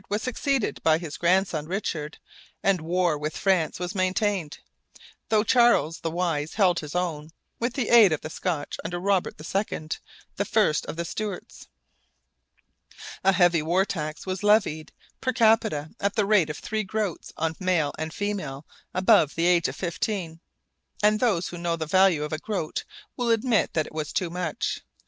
was 0.09 0.23
succeeded 0.23 0.81
by 0.81 0.97
his 0.97 1.15
grandson, 1.15 1.67
Richard, 1.67 2.17
and 2.63 2.81
war 2.81 3.19
with 3.19 3.37
France 3.37 3.79
was 3.79 3.93
maintained, 3.93 4.57
though 5.29 5.43
Charles 5.43 5.99
the 5.99 6.09
Wise 6.09 6.55
held 6.55 6.79
his 6.79 6.95
own, 6.95 7.29
with 7.59 7.73
the 7.75 7.89
aid 7.89 8.11
of 8.11 8.21
the 8.21 8.29
Scotch 8.31 8.79
under 8.83 8.99
Robert 8.99 9.35
II., 9.39 9.89
the 10.37 10.43
first 10.45 10.87
of 10.87 10.95
the 10.95 11.05
Stuarts. 11.05 11.67
A 13.23 13.31
heavy 13.31 13.61
war 13.61 13.85
tax 13.85 14.25
was 14.25 14.41
levied 14.41 14.91
per 15.21 15.33
capita 15.33 15.91
at 15.99 16.15
the 16.15 16.25
rate 16.25 16.49
of 16.49 16.57
three 16.57 16.83
groats 16.83 17.31
on 17.37 17.55
male 17.59 17.93
and 17.99 18.11
female 18.11 18.65
above 18.95 19.35
the 19.35 19.45
age 19.45 19.67
of 19.67 19.75
fifteen, 19.75 20.39
and 21.03 21.19
those 21.19 21.49
who 21.49 21.59
know 21.59 21.75
the 21.75 21.85
value 21.85 22.23
of 22.23 22.33
a 22.33 22.39
groat 22.39 22.85
will 23.15 23.29
admit 23.29 23.71
that 23.73 23.85
it 23.85 23.93
was 23.93 24.11
too 24.11 24.31
much. 24.31 24.81